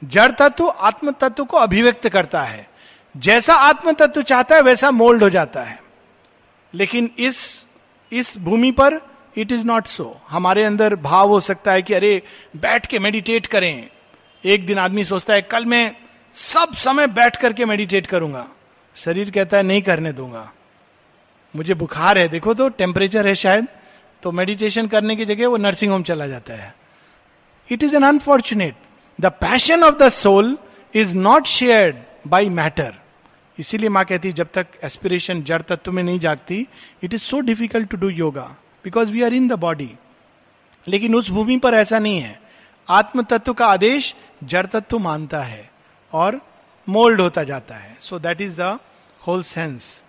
[0.05, 2.71] जड़ तत्व आत्म तत्व को अभिव्यक्त करता है।
[3.17, 5.83] जैसा आत्म तत्व चाहता है वैसा मोल्ड हो जाता है।
[6.75, 7.65] लेकिन इस
[8.13, 12.23] इस भूमि पर इट इज़ नॉट सो हमारे अंदर भाव हो सकता है कि अरे,
[12.57, 13.89] बैठ के मेडिटेट करें।
[14.45, 15.97] एक दिन आदमी सोचता है, कल मैं
[16.35, 18.47] सब समय बैठ करके मेडिटेट करूँगा।
[18.97, 20.53] शरीर कहता है, नहीं करने दूँगा।
[21.57, 23.67] मुझे बुखार है। देखो तो टेम्परेचर है शायद।
[24.23, 26.75] तो मेडिटेशन करने की जगह वो नर्सिंग होम चला जाता है।
[27.71, 28.75] It is an unfortunate
[29.21, 30.59] the passion of the soul
[30.95, 32.95] is not shared by matter
[33.59, 36.67] इसीलिए माँ कहती जब तक एस्पिरेशन जड़ तत्व में नहीं जागती
[37.05, 39.91] it is so difficult to do yoga because we are in the body
[40.87, 42.41] लेकिन उस भूमि पर ऐसा नहीं है।
[42.89, 44.15] आत्म तत्व का आदेश
[44.45, 45.71] जड़ तत्व मानता है
[46.13, 46.41] और
[46.89, 48.79] मोल्ड होता जाता है। So that is the
[49.27, 50.03] whole sense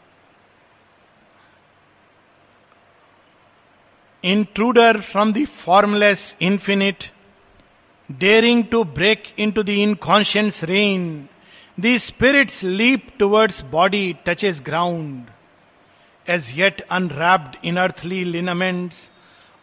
[4.23, 7.11] intruder from the formless infinite
[8.09, 11.27] daring to break into the inconscient's reign
[11.77, 15.32] The spirit's leap towards body, touches ground.
[16.27, 19.09] As yet unwrapped in earthly lineaments,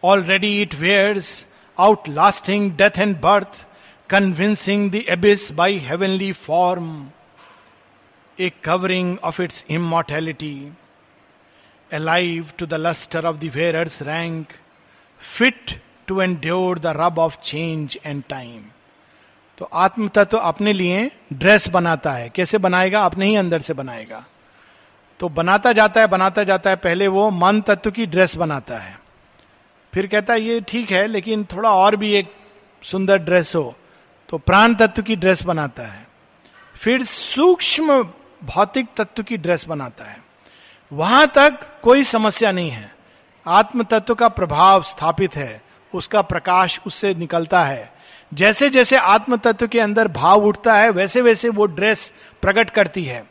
[0.03, 1.45] already it wears
[1.77, 3.65] outlasting death and birth,
[4.07, 7.13] convincing the abyss by heavenly form,
[8.37, 10.71] a covering of its immortality,
[11.91, 14.55] alive to the luster of the wearer's rank,
[15.17, 18.71] fit to endure the rub of change and time.
[19.57, 24.25] तो आत्म तत्व अपने लिए dress बनाता है कैसे बनाएगा अपने ही अंदर से बनाएगा
[25.21, 28.99] तो बनाता जाता है, बनाता जाता है, पहले वो मन तत्व की ड्रेस बनाता है।
[29.93, 32.33] फिर कहता है, ये ठीक है, लेकिन थोड़ा और भी एक
[32.83, 33.75] सुंदर ड्रेस हो।
[34.29, 36.07] तो प्राण तत्व की ड्रेस बनाता है।
[36.75, 38.03] फिर सूक्ष्म
[38.43, 40.23] भौतिक तत्व की ड्रेस बनाता है।
[40.93, 42.95] वहाँ तक कोई समस्या नहीं है।
[43.47, 45.61] आत्म तत्व का प्रभाव स्थापित है।
[45.93, 47.93] उसका प्रकाश उससे निकलता है।
[48.33, 53.03] जैसे जैसे आत्म तत्व के अंदर भाव उठता है वैसे वैसे वो ड्रेस प्रकट करती
[53.03, 53.30] है।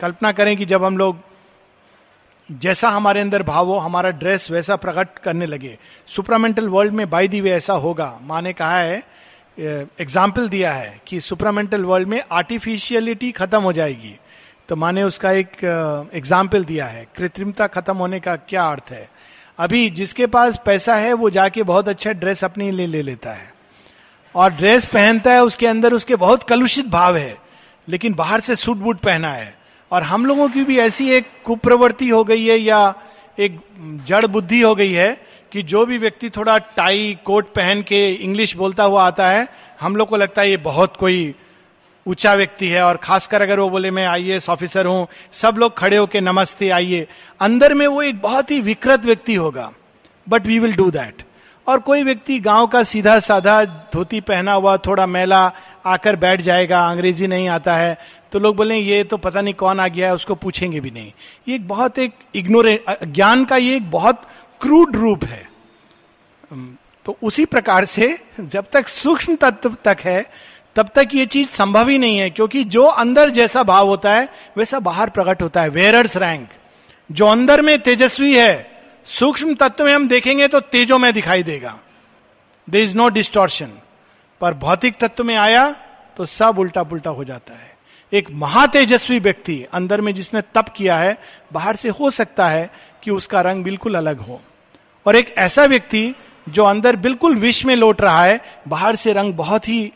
[0.00, 1.18] कल्पना करें कि जब हम लोग
[2.48, 5.76] जैसा हमारे अंदर भाव हो, हमारा ड्रेस वैसा प्रकट करने लगे।
[6.08, 9.02] सुपरामेंटल वर्ल्ड में बाई दी वे ऐसा होगा। माँ ने कहा है
[9.58, 14.14] एग्ज़ाम्पल दिया है कि सुपरामेंटल वर्ल्ड में आर्टिफिशियलिटी खत्म हो जाएगी।
[14.68, 15.64] तो माँ ने उसका एक
[16.14, 19.08] एग्ज़ाम्पल दिया है। कृत्रिमता खत्म होने का क्या अर्थ है?
[19.58, 23.52] अभी जिसके पास पैसा है, वो जाके बहुत अच्छा ड्रेस अपने लिए ले लेता है।
[24.34, 27.36] और ड्रेस पहनता है, उसके अंदर उसके बहुत कलुषित भाव है।
[27.88, 29.54] लेकिन बाहर से सूट बूट पहना है।
[29.90, 32.94] और हम लोगों की भी ऐसी एक कुप्रवृत्ति हो गई है या
[33.38, 33.58] एक
[34.06, 35.12] जड़ बुद्धि हो गई है
[35.52, 39.46] कि जो भी व्यक्ति थोड़ा टाई, कोट पहन के इंग्लिश बोलता हुआ आता है,
[39.80, 41.34] हम लोग को लगता है ये बहुत कोई
[42.06, 45.96] ऊँचा व्यक्ति है। और खासकर अगर वो बोले, मैं आई ऑफिसर हूँ, सब लोग खड़े
[45.96, 47.06] होके नमस्ते, आइए।
[47.40, 49.70] अंदर में वो एक बहुत ही विकृत व्यक्ति होगा।
[50.26, 51.22] But we will do that
[51.66, 55.50] और कोई व्यक्ति गाँव का सीधा साधा धोती पहना हुआ, थोड़ा मैला
[55.86, 57.98] आकर बैठ जाएगा, अंग्रेज़ी नहीं आता है
[58.32, 61.12] तो लोग बोले, ये तो पता नहीं कौन आ गया है, उसको पूछेंगे भी नहीं.
[61.48, 64.22] ये एक बहुत एक इग्नोरे ज्ञान का ये एक बहुत
[64.60, 65.48] क्रूड रूप है।
[67.06, 70.24] तो उसी प्रकार से जब तक सूक्ष्म तत्व तक है,
[70.76, 74.28] तब तक ये चीज़ संभव ही नहीं है, क्योंकि जो अंदर जैसा भाव होता है,
[74.56, 76.48] वैसा बाहर प्रकट होता है। Wearer's rank.
[77.10, 78.70] जो अंदर में तेजस्वी है,
[79.06, 81.78] सूक्ष्म तत्व में हम देखेंगे तो तेजो में दिखाई देगा।
[82.68, 83.72] दे इज़ नो डिस्टोर्शन
[84.40, 85.70] पर भौतिक तत्व में आया
[86.16, 87.69] तो सब उल्टा पुल्टा हो जाता है।
[88.12, 91.18] एक महातेजस्वी व्यक्ति अंदर में जिसने तप किया है,
[91.52, 92.70] बाहर से हो सकता है
[93.02, 94.42] कि उसका रंग बिल्कुल अलग हो।
[95.06, 96.14] और एक ऐसा व्यक्ति
[96.48, 99.92] जो अंदर बिल्कुल विष में लौट रहा है, बाहर से रंग बहुत ही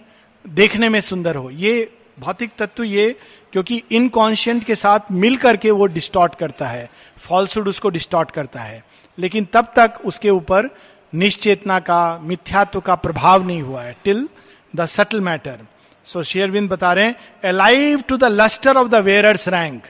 [0.49, 3.17] देखने में सुंदर हो। ये भौतिक तत्व ये,
[3.53, 8.85] क्योंकि इनकॉन्शियंट के साथ मिल करके वो डिस्टॉर्ट करता है। फॉल्सुड उसको डिस्टॉर्ट करता है।
[9.19, 10.69] लेकिन तब तक उसके ऊपर
[11.15, 14.29] निश्चेतना का, मिथ्यात्व का प्रभाव नहीं हुआ है। Till
[14.77, 15.59] the subtle matter.
[16.07, 17.15] So शेयरविंद बता रहे हैं
[17.45, 19.87] alive to the lustre of the wearer's rank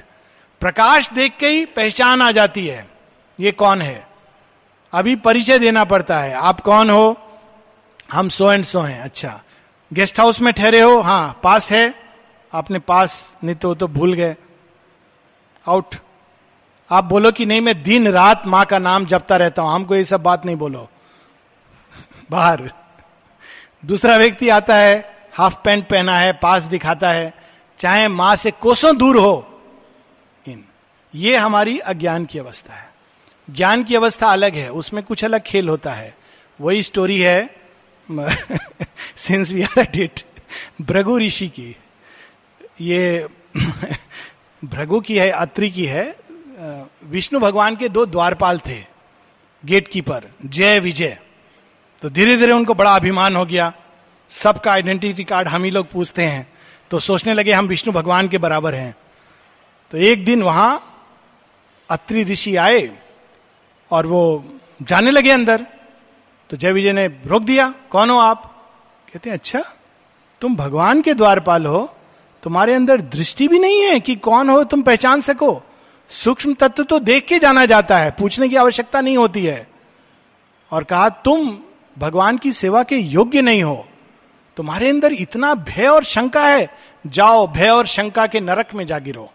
[0.61, 2.89] प्रकाश देख के ही पहचान आ जाती है।
[3.41, 4.07] ये कौन है?
[4.93, 7.17] अभी परिचय देना पड़ता है। आप कौन हो?
[8.13, 9.43] हम सो एंड सो हैं। अच्छा।
[9.93, 11.01] गेस्ट हाउस में ठहरे हो?
[11.01, 11.95] हाँ पास है।
[12.55, 14.37] आपने पास, नहीं तो तो भूल गए।
[15.69, 15.95] आउट
[16.91, 20.05] आप बोलो कि नहीं, मैं दिन रात माँ का नाम जपता रहता हूँ। हमको ये
[20.05, 20.89] सब बात नहीं बोलो।
[22.31, 22.71] बाहर।
[23.85, 27.35] दूसरा व्यक्ति आता है हाफ़ पैंट पहना है, पास दिखाता है,
[27.79, 29.63] चाहे माँ से कोसों दूर हो।
[30.49, 30.65] इन,
[31.15, 32.93] ये हमारी अज्ञान की अवस्था है।
[33.51, 36.15] ज्ञान की अवस्था अलग है, उसमें कुछ अलग खेल होता है।
[36.61, 37.57] वही स्टोरी है
[39.17, 40.21] since we are at it
[40.81, 41.77] Bhrigu ऋषि की।
[42.81, 43.27] ये
[44.65, 46.17] भ्रगु की है, अत्रि की है
[47.05, 48.85] विष्णु भगवान के दो द्वारपाल थे
[49.65, 51.19] गेट कीपर जय विजय।
[52.03, 53.73] तो धीरे धीरे उनको बड़ा अभिमान हो गया।
[54.31, 56.53] सबका आइडेंटिटी कार्ड हम ही लोग पूछते हैं।
[56.91, 58.95] तो सोचने लगे हम विष्णु भगवान के बराबर हैं।
[59.91, 60.83] तो एक दिन वहाँ
[61.91, 62.99] अत्रि ऋषि आए
[63.91, 64.45] और वो
[64.83, 65.67] जाने लगे अंदर।
[66.51, 68.45] तो जय विजय ने रोक दिया, कौन हो आप?
[69.13, 69.65] कहते हैं अच्छा
[70.41, 71.97] तुम भगवान के द्वारपाल हो।
[72.43, 75.63] तुम्हारे अंदर दृष्टि भी नहीं है कि कौन हो, तुम पहचान सको।
[76.09, 79.67] सूक्ष्म तत्व तो देख के जाना जाता है, पूछने की आवश्यकता नहीं होती है।
[80.73, 81.59] और कहा, तुम
[81.99, 83.87] भगवान की सेवा के योग्य नहीं हो।
[84.57, 86.71] तुम्हारे अंदर इतना भय और शंका है,
[87.07, 89.31] जाओ भय और शंका के नरक में जा गिरो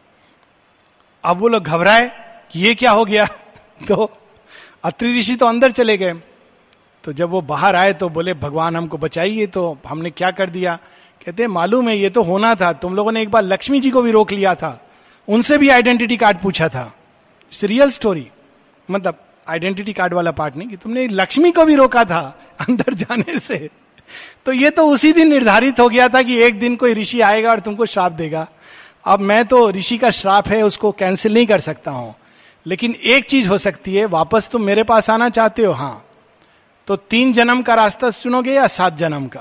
[1.23, 2.11] अब वो लोग घबराए
[2.51, 3.25] कि ये क्या हो गया?
[3.87, 4.11] तो
[4.83, 6.13] अत्रि ऋषि तो अंदर चले गए।
[7.03, 10.79] तो जब वो बाहर आए तो बोले, भगवान, हमको बचाइए। तो हमने क्या कर दिया?
[11.25, 14.01] कहते, मालूम है, ये तो होना था। तुम लोगों ने एक बार लक्ष्मी जी को
[14.01, 14.89] भी रोक लिया था।
[15.27, 16.93] उनसे भी आइडेंटिटी कार्ड पूछा था।
[17.63, 18.27] Real story.
[18.91, 23.39] मतलब आइडेंटिटी कार्ड वाला पार्ट नहीं, कि तुमने लक्ष्मी को भी रोका था अंदर जाने
[23.39, 23.69] से।
[24.45, 27.49] तो ये तो उसी दिन निर्धारित हो गया था कि एक दिन कोई ऋषि आएगा
[27.49, 28.47] और तुमको श्राप देगा।
[29.05, 32.15] अब मैं तो ऋषि का श्राप है, उसको कैंसिल नहीं कर सकता हूँ।
[32.65, 35.73] लेकिन एक चीज़ हो सकती है, वापस तुम मेरे पास आना चाहते हो?
[35.73, 36.05] हाँ।
[36.87, 39.39] तो तीन जन्म का रास्ता चुनोगे या सात जन्म का?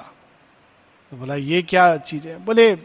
[1.11, 2.45] तो बोला, ये क्या चीज़ है?
[2.45, 2.79] बोले,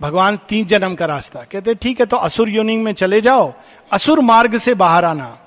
[0.00, 3.54] भगवान तीन जन्म का रास्ता। कहते, ठीक है तो असुर योनि में चले जाओ।
[3.92, 5.38] असुर मार्ग से बाहर आना।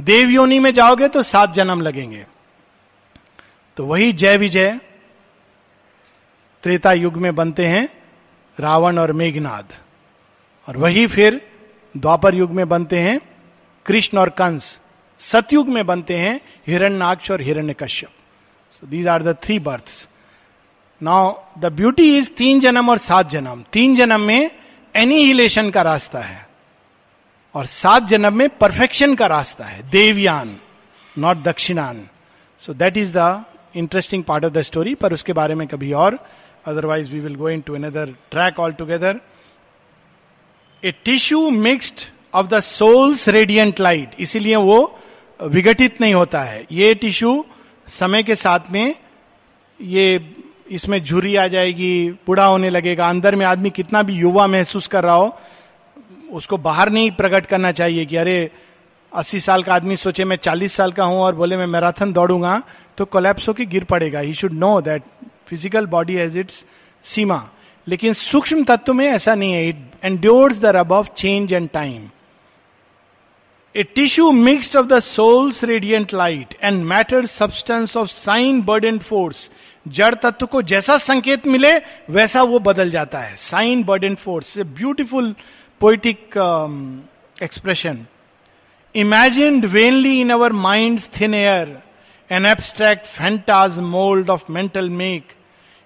[0.00, 2.26] देव योनि में जाओगे तो सात जन्म लगेंगे।
[3.76, 4.80] तो वही जय विजय
[6.62, 7.88] त्रेता युग में बनते हैं,
[8.60, 9.72] रावण और मेघनाद।
[10.68, 11.50] और वही फिर
[11.96, 13.20] द्वापर युग में बनते हैं,
[13.86, 14.80] कृष्ण और कंस
[15.18, 17.40] सतयुग में बनते हैं हिरण्याक्ष और
[17.74, 18.10] Hiranyakashipu
[18.72, 20.08] so these are the three births
[21.02, 24.50] now the beauty is तीन जन्म और सात जन्म। तीन जन्म में
[24.96, 26.48] एनिहिलेशन का रास्ता है।
[27.54, 30.56] और सात जन्म में परफेक्शन का रास्ता है। देवयान
[31.18, 32.08] not दक्षिणान।
[32.60, 36.18] So that is the interesting part of the story पर उसके बारे में कभी और।
[36.66, 39.20] Otherwise we will go into another track altogether
[40.82, 42.00] a tissue mixed
[42.34, 44.78] of the soul's radiant light इसीलिए वो
[45.40, 47.44] विघटित नहीं होता है। ये टिश्यू
[47.88, 48.94] समय के साथ में
[49.80, 50.34] ये
[50.70, 55.04] इसमें झुरी आ जाएगी, बूढ़ा होने लगेगा। अंदर में आदमी कितना भी युवा महसूस कर
[55.04, 55.36] रहा हो,
[56.32, 58.50] उसको बाहर नहीं प्रकट करना चाहिए कि अरे,
[59.12, 62.62] अस्सी साल का आदमी सोचे, मैं चालीस साल का हूँ और बोले, मैं मैराथन दौड़ूँगा।
[62.98, 65.02] तो कोलैप्स होकर गिर पड़ेगा। He should know that
[65.48, 66.64] physical body has its
[67.04, 67.42] सीमा
[67.86, 72.08] लेकिन सूक्ष्म तत्व में ऐसा नहीं है। It endures the rub of change and time
[73.74, 79.00] a tissue mixed of the soul's radiant light and matter substance of sign word and
[79.02, 79.48] force
[79.86, 81.76] जड़ तत्व को जैसा संकेत मिले,
[82.10, 85.34] वैसा वो बदल जाता है। Sign word and force a beautiful
[85.80, 86.36] poetic
[87.42, 88.04] expression
[88.94, 91.76] imagine vainly in our mind thin air
[92.34, 95.32] an abstract phantasm mould of mental make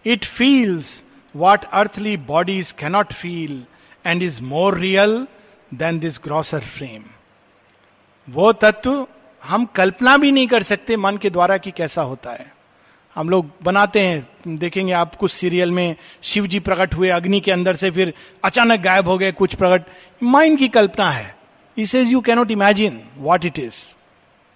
[0.04, 1.02] it feels
[1.34, 3.62] what earthly bodies cannot feel
[4.04, 5.26] and is more real
[5.72, 7.02] than this grosser frame
[8.28, 9.06] वो तत्व
[9.42, 12.52] हम कल्पना भी नहीं कर सकते मन के द्वारा कि कैसा होता है।
[13.16, 17.52] हम लोग बनाते हैं, देखेंगे आप कुछ सीरियल में शिव जी प्रकट हुए, अग्नि के
[17.52, 18.12] अंदर से फिर
[18.44, 19.84] अचानक गायब हो गए कुछ प्रकट।
[20.22, 21.34] माइंड की कल्पना है।
[21.76, 23.74] इस is you cannot imagine what it is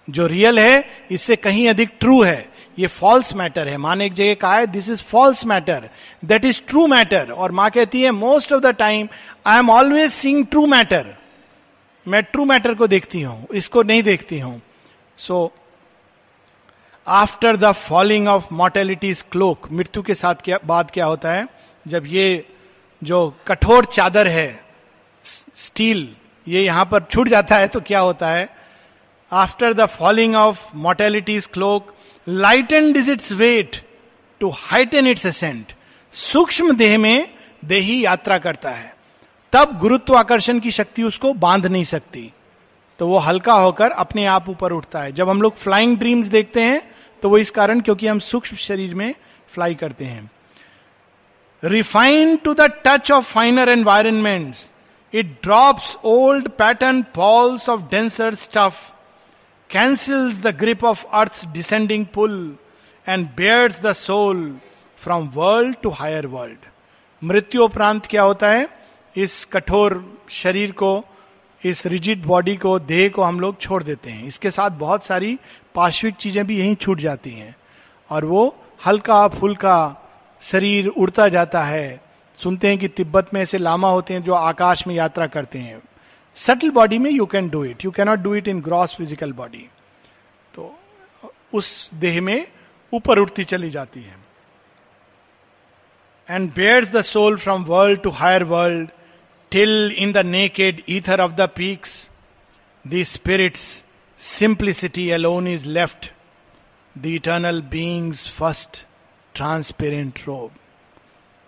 [0.07, 4.13] जो रियल है, इससे कहीं अधिक ट्रू है। ये फॉल्स मैटर है। माँ ने एक
[4.13, 5.89] जगह कहा है this is false matter
[6.25, 9.07] that is true matter और माँ कहती है most of the time
[9.47, 11.13] I am always seeing true matter
[12.05, 14.61] मैं ट्रू मैटर को देखती हूँ, इसको नहीं देखती हूँ।
[15.17, 15.51] So
[17.07, 21.47] after the falling of mortality's cloak मृत्यु के साथ क्या, बाद क्या होता है?
[21.85, 22.45] जब ये
[23.01, 24.59] जो कठोर चादर है
[25.57, 26.07] स्टील
[26.47, 28.49] ये यहाँ पर छूट जाता है तो क्या होता है?
[29.73, 31.93] The falling of mortality's cloak
[32.27, 33.75] light and is its weight
[34.39, 35.73] to heighten its ascent
[36.13, 37.33] सूक्ष्म देह में
[37.65, 38.93] देही यात्रा करता है।
[39.53, 42.31] तब गुरुत्वाकर्षण की शक्ति उसको बाँध नहीं सकती।
[42.99, 46.61] तो वो हल्का होकर अपने आप ऊपर उठता है। जब हम लोग फ्लाइंग ड्रीम्स देखते
[46.61, 46.81] हैं
[47.23, 49.15] तो वो इस कारण क्योंकि हम सूक्ष्म शरीर में
[49.49, 50.31] फ्लाई करते हैं।
[51.63, 54.55] Refined to the touch of finer environment
[55.13, 58.92] it drops old pattern falls off denser stuff
[59.73, 62.57] cancels the grip of earth descending pull
[63.07, 64.57] and bears the soul
[64.97, 66.57] from world to higher world
[67.23, 68.69] मृत्यु उपरांत क्या होता है?
[69.17, 71.05] इस कठोर शरीर को,
[71.65, 75.39] इस रिजिड बॉडी को, देह को हम लोग छोड़ देते हैं। इसके साथ बहुत सारी
[75.75, 77.55] पार्श्विक चीज़ें भी यहीं छूट जाती हैं।
[78.09, 78.55] और वो
[78.85, 80.09] हल्का फुल्का
[80.41, 82.01] शरीर उड़ता जाता है।
[82.43, 85.81] सुनते हैं कि तिब्बत में ऐसे लामा होते हैं जो आकाश में यात्रा करते हैं।
[86.37, 89.67] सटल बॉडी में you can do it you cannot do it in gross physical body
[90.53, 90.75] तो
[91.53, 92.45] उस देह में
[92.93, 94.15] ऊपर उठती चली जाती है।
[96.29, 98.89] And bears the soul from world to higher world
[99.51, 102.09] till in the naked ether of the peaks
[102.85, 103.83] the spirit's
[104.19, 106.11] simplicity alone is left
[106.95, 108.85] the eternal being's first
[109.35, 110.51] transparent robe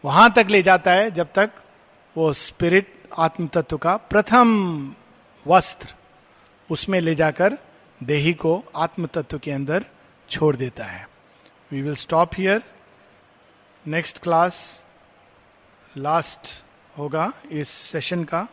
[0.04, 1.52] वहाँ तक ले जाता है जब तक
[2.16, 4.50] वो स्पिरिट आत्म तत्व का प्रथम
[5.46, 5.94] वस्त्र
[6.70, 7.58] उसमें ले जाकर
[8.04, 9.86] देही को आत्म तत्व के अंदर
[10.30, 11.08] छोड़ देता है।
[11.72, 12.64] We will stop here
[13.86, 14.60] next class
[15.98, 16.64] last
[16.98, 18.48] होगा इस सेशन का।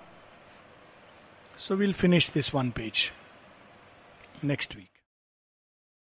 [1.59, 3.11] So will finish this one page
[4.45, 4.92] next week